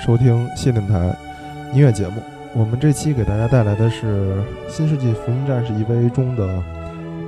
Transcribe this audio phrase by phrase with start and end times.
[0.00, 1.14] 收听谢电台
[1.74, 2.22] 音乐节目。
[2.54, 4.34] 我们这期给大家带来的是
[4.66, 6.62] 《新世纪福音战士 EVA》中的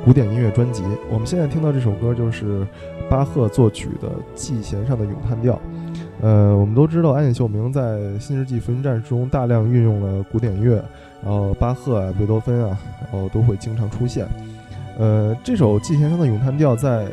[0.03, 0.83] 古典音乐专辑。
[1.11, 2.67] 我们现在听到这首歌就是
[3.11, 5.55] 巴赫作曲的《G 弦上的咏叹调》。
[6.23, 7.81] 呃，我们都知道安野秀明在
[8.19, 10.83] 《新世纪福音战士》中大量运用了古典乐，
[11.23, 14.27] 然后巴赫啊、贝多芬啊，然后都会经常出现。
[14.99, 17.05] 呃，这首《G 弦上的咏叹调》在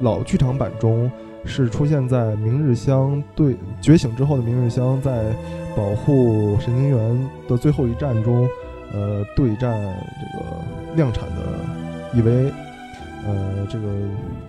[0.00, 1.10] 老剧场版中。
[1.48, 5.32] 是出现在明日香对觉醒之后的明日香在
[5.74, 8.46] 保护神经元的最后一战中，
[8.92, 9.72] 呃，对战
[10.20, 12.52] 这个量产的 EVA，
[13.26, 13.86] 呃，这个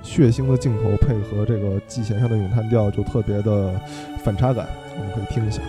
[0.03, 3.73] 血腥的镜头配合这个季弦上的咏叹调就特别的
[4.23, 5.61] 反差感，我们可以听一下。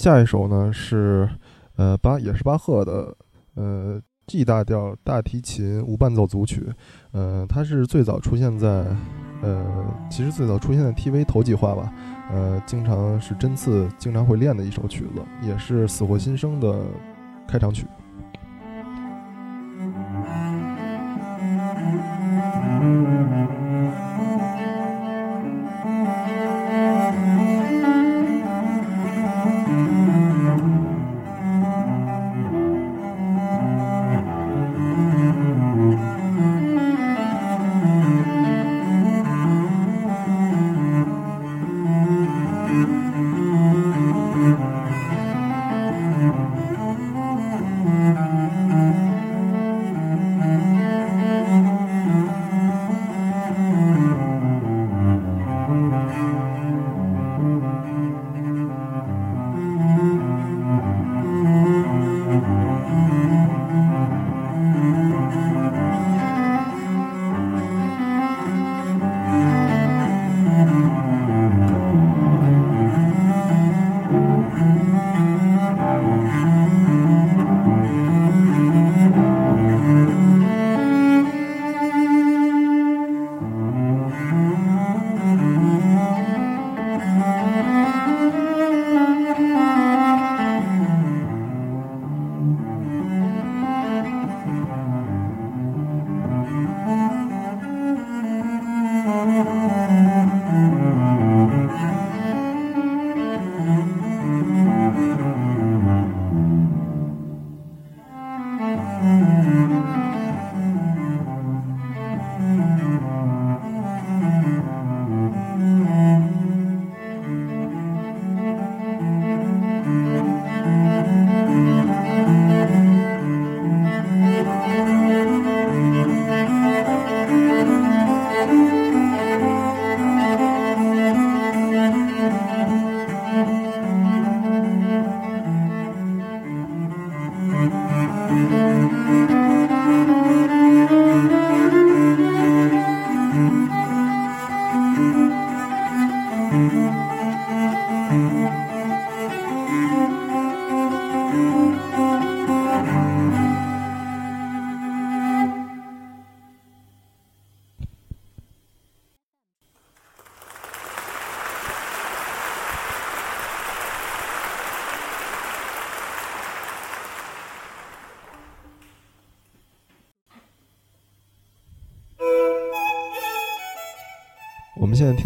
[0.00, 1.28] 下一首呢是，
[1.76, 3.14] 呃巴也是巴赫的，
[3.54, 6.66] 呃 G 大调大提琴无伴奏组曲，
[7.12, 8.86] 呃它是最早出现在，
[9.42, 11.92] 呃其实最早出现在 TV 头几话吧，
[12.32, 16.82] 呃经常是针刺经常会练的一首曲子，也是死活新生的
[17.46, 17.86] 开场曲。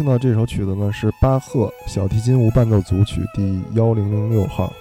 [0.07, 4.71] 那这首曲子呢，是巴赫小提琴无伴奏组曲第幺零零六号。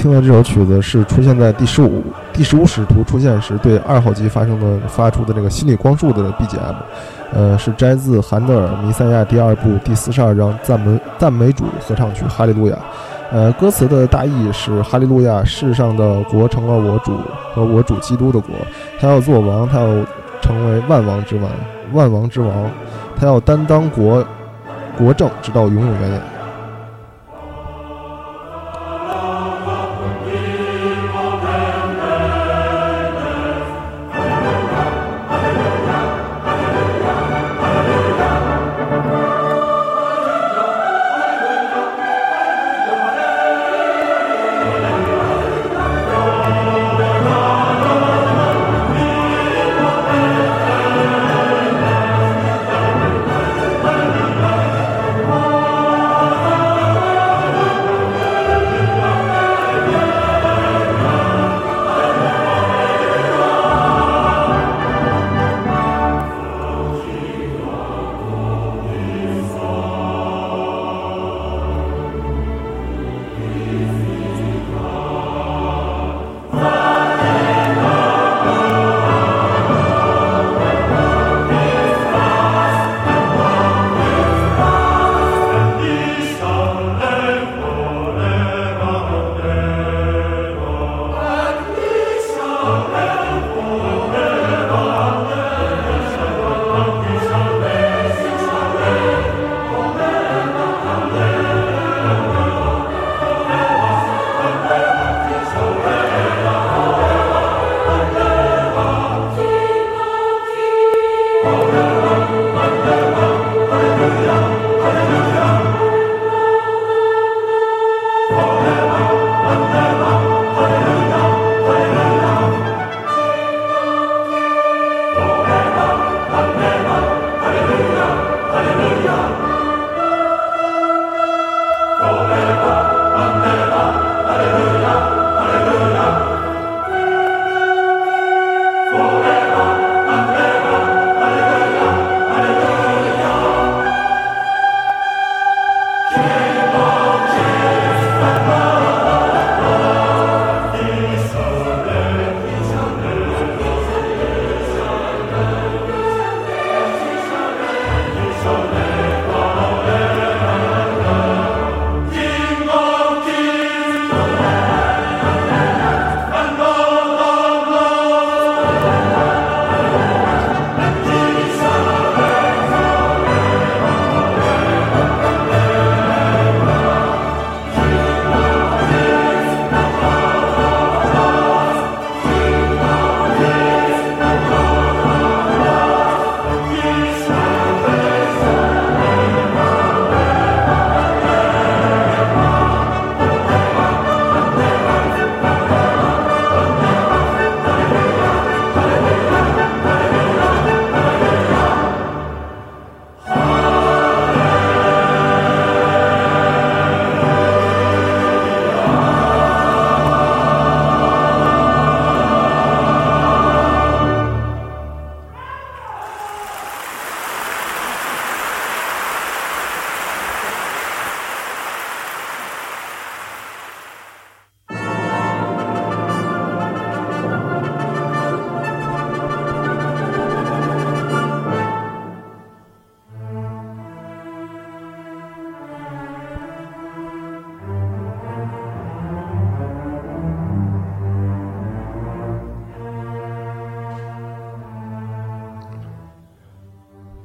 [0.00, 2.02] 听到这首曲子是出现在第十五
[2.32, 6.74] 第十五使徒出现时对二号机发生的发出的这个心理光束的 BGM，
[7.34, 12.74] 呃，是摘自韩德尔《弥赛亚》第二部第四十二章赞美赞美主合唱曲《哈利路亚》。
[13.30, 17.18] 呃，歌词的大意是：哈利路亚，世上的国成了我主
[17.52, 18.54] 和我主基督的国，
[18.98, 19.86] 他要做王，他要
[20.40, 21.50] 成为万王之王，
[21.92, 22.70] 万王之王，
[23.18, 24.26] 他要担当国
[24.96, 26.22] 国政，直到永永远远。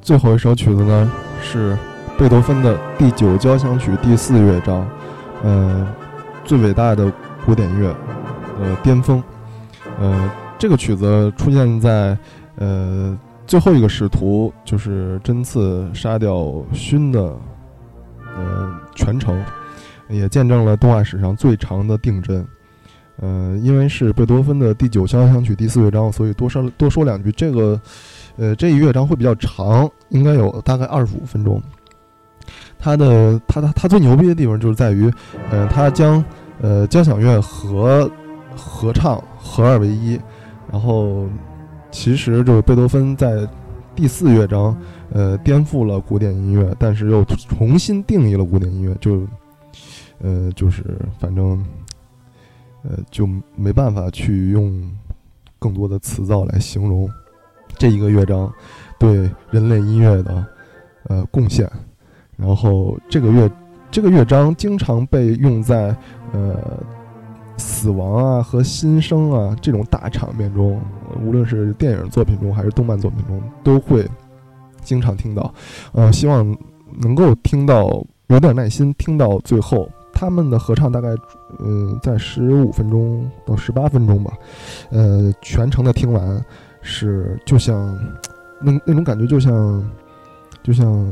[0.05, 1.75] 最后一首曲子呢是
[2.15, 4.87] 贝多芬的第九交响曲第四乐章，
[5.41, 5.87] 呃，
[6.43, 7.11] 最伟大的
[7.43, 7.87] 古典乐
[8.59, 9.21] 的巅峰。
[9.99, 12.15] 呃，这个曲子出现在
[12.57, 17.35] 呃最后一个使徒就是针刺杀掉勋的
[18.37, 19.43] 呃全程，
[20.07, 22.45] 也见证了动画史上最长的定帧。
[23.21, 27.31] 呃，因为是贝多芬的第九交响曲第四乐章，所以多说多说两句。
[27.31, 27.79] 这个，
[28.37, 31.61] 呃，这一乐章会比较长，应该有大概二十五分钟。
[32.77, 35.11] 它的它它它最牛逼的地方就是在于，
[35.49, 36.23] 呃，它将
[36.61, 38.09] 呃交响乐和
[38.55, 40.19] 合唱合二为一。
[40.71, 41.27] 然后，
[41.91, 43.47] 其实就是贝多芬在
[43.95, 44.75] 第四乐章，
[45.11, 49.25] 呃，颠覆了古典音乐，但是又重新定义了古典音乐，就，
[50.19, 51.63] 呃，就是反正。
[52.87, 54.79] 呃，就没办法去用
[55.57, 57.09] 更多的词藻来形容
[57.77, 58.51] 这一个乐章
[58.97, 60.45] 对人类音乐的
[61.03, 61.69] 呃贡献。
[62.37, 63.49] 然后这个乐
[63.89, 65.95] 这个乐章经常被用在
[66.33, 66.57] 呃
[67.57, 70.81] 死亡啊和新生啊这种大场面中，
[71.23, 74.05] 无论是电影作品中还是动漫作品中，都会
[74.81, 75.53] 经常听到。
[75.93, 76.45] 呃，希望
[77.01, 79.89] 能够听到，有点耐心听到最后。
[80.17, 81.09] 他们的合唱大概，
[81.59, 84.31] 嗯，在十五分钟到十八分钟吧，
[84.89, 86.45] 呃，全程的听完
[86.87, 87.97] 是就像
[88.61, 89.83] 那那种感觉，就像
[90.61, 91.05] 就像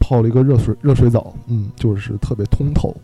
[0.00, 2.94] 泡了一个热水热水澡，嗯，就是特别通透。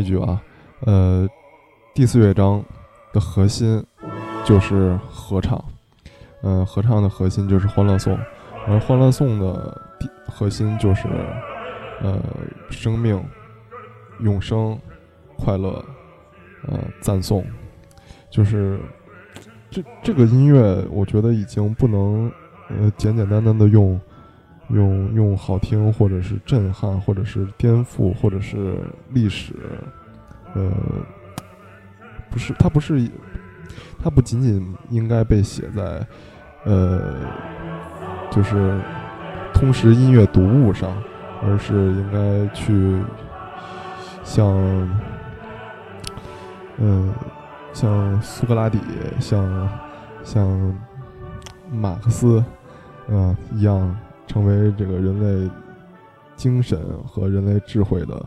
[0.00, 0.40] 一句啊，
[0.86, 1.28] 呃，
[1.94, 2.64] 第四乐章
[3.12, 3.84] 的核心
[4.44, 5.62] 就是合唱，
[6.42, 8.18] 呃，合唱的核心就是欢乐颂，
[8.66, 9.78] 而欢乐颂的
[10.26, 11.06] 核心就是
[12.00, 12.18] 呃，
[12.70, 13.22] 生命、
[14.20, 14.78] 永生、
[15.36, 15.84] 快乐，
[16.66, 17.44] 呃，赞颂，
[18.30, 18.80] 就是
[19.70, 22.32] 这这个音乐，我觉得已经不能
[22.70, 24.00] 呃简简单单的用。
[24.72, 28.76] 用用好听，或者是震撼，或者是颠覆，或者是
[29.08, 29.54] 历史，
[30.54, 30.70] 呃，
[32.30, 33.10] 不是，它不是，
[34.02, 36.06] 它不仅仅应该被写在，
[36.64, 37.16] 呃，
[38.30, 38.80] 就是
[39.52, 40.90] 通识音乐读物上，
[41.42, 43.02] 而是应该去
[44.22, 44.48] 像，
[46.78, 47.12] 嗯，
[47.72, 48.78] 像苏格拉底，
[49.18, 49.68] 像
[50.22, 50.78] 像
[51.72, 52.44] 马克思，
[53.08, 53.96] 嗯，一样。
[54.30, 55.50] 成为这个人类
[56.36, 58.26] 精神和人类智慧的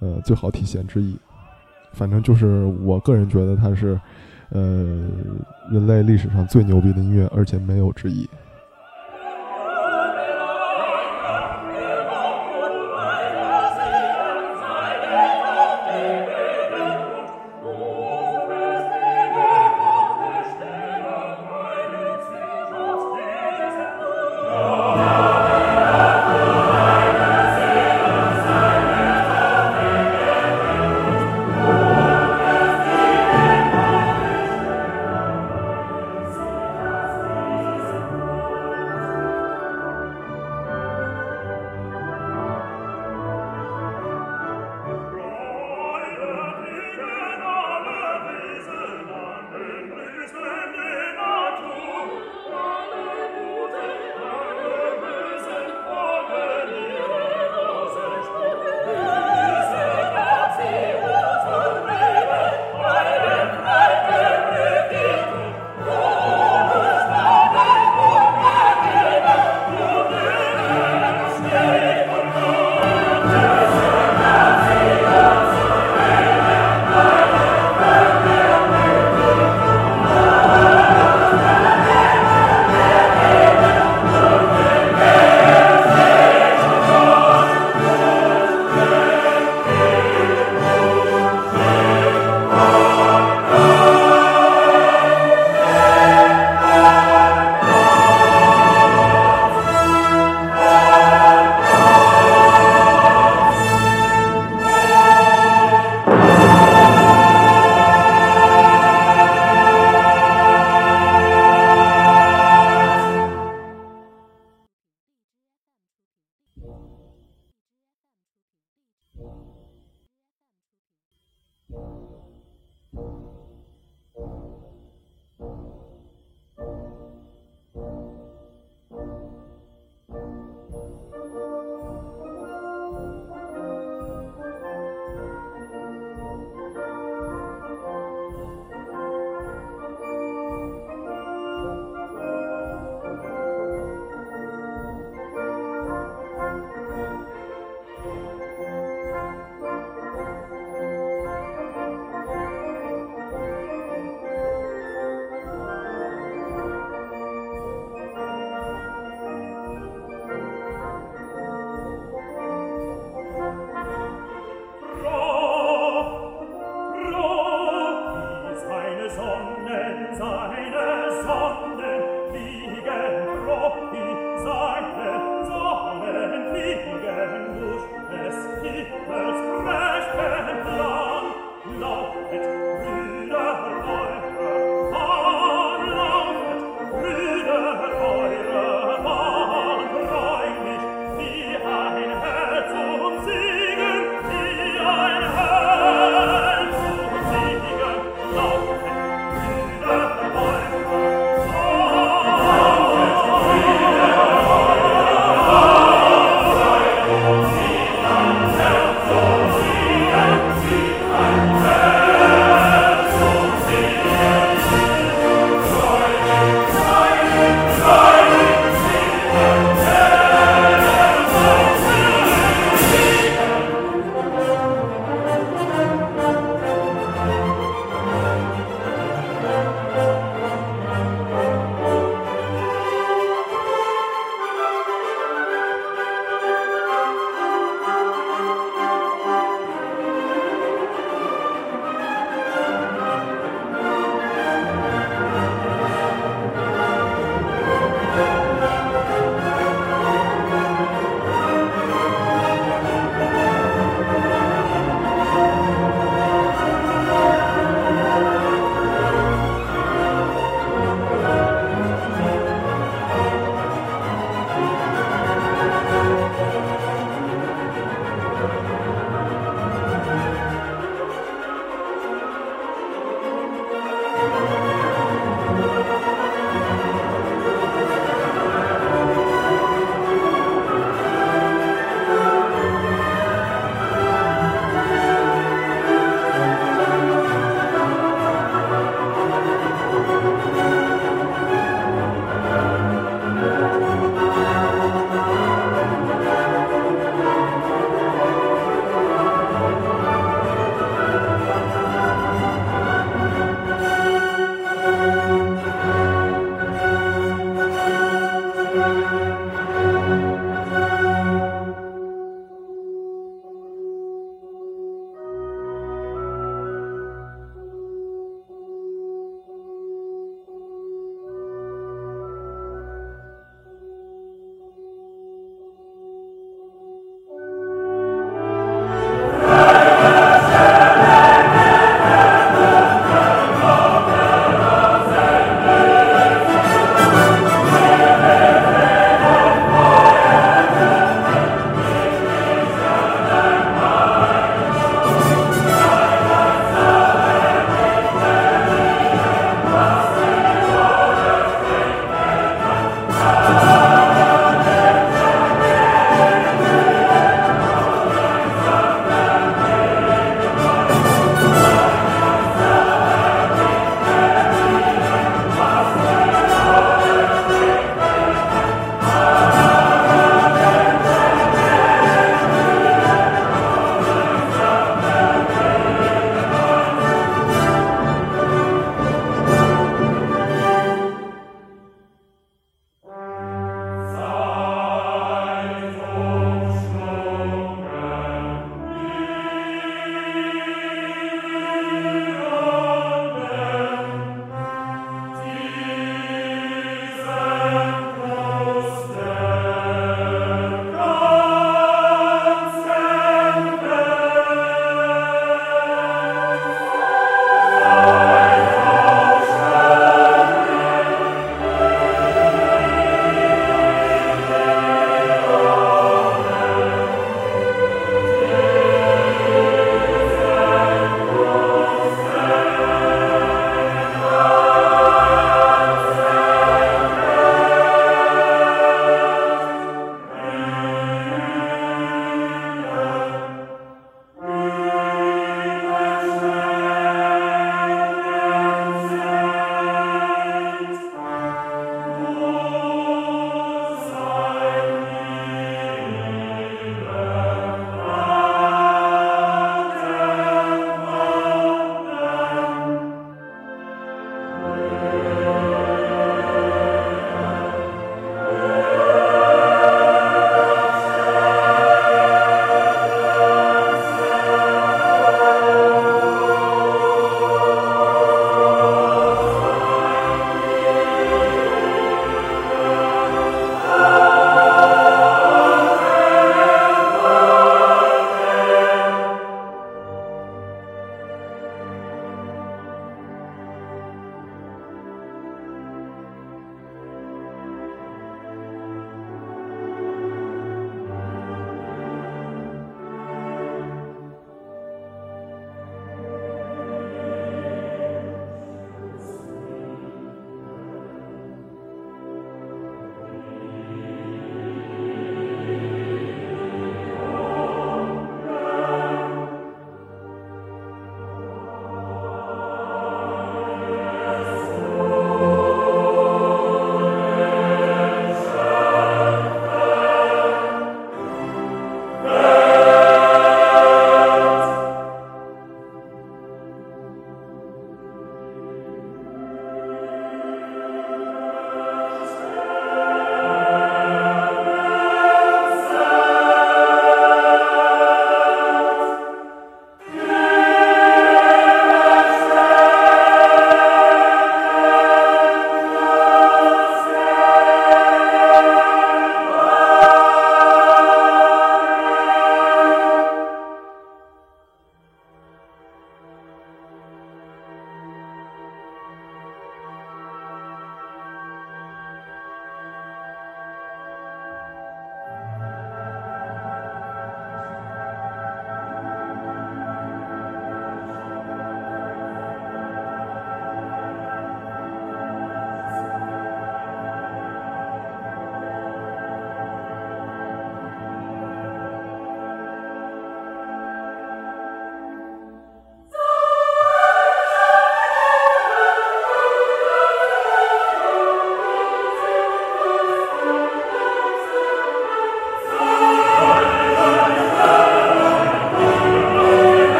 [0.00, 1.16] 呃最好体现之一，
[1.92, 3.98] 反正就是我个人觉得它是
[4.48, 5.08] 呃
[5.70, 8.28] 人类历史上最牛逼的音乐，而且没有之一。